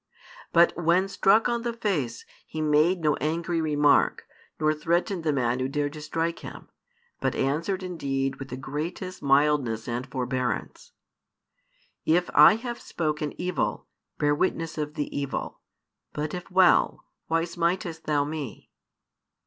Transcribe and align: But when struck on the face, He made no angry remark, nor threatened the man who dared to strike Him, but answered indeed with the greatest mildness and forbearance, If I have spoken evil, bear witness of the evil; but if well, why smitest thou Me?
But 0.51 0.75
when 0.75 1.07
struck 1.07 1.47
on 1.47 1.61
the 1.61 1.73
face, 1.73 2.25
He 2.47 2.59
made 2.59 3.01
no 3.01 3.17
angry 3.17 3.61
remark, 3.61 4.25
nor 4.59 4.73
threatened 4.73 5.23
the 5.23 5.31
man 5.31 5.59
who 5.59 5.67
dared 5.67 5.93
to 5.93 6.01
strike 6.01 6.39
Him, 6.39 6.69
but 7.19 7.35
answered 7.35 7.83
indeed 7.83 8.37
with 8.37 8.47
the 8.47 8.57
greatest 8.57 9.21
mildness 9.21 9.87
and 9.87 10.07
forbearance, 10.07 10.93
If 12.03 12.31
I 12.33 12.55
have 12.55 12.81
spoken 12.81 13.39
evil, 13.39 13.85
bear 14.17 14.33
witness 14.33 14.75
of 14.79 14.95
the 14.95 15.15
evil; 15.15 15.59
but 16.13 16.33
if 16.33 16.49
well, 16.49 17.05
why 17.27 17.43
smitest 17.43 18.05
thou 18.05 18.23
Me? 18.25 18.71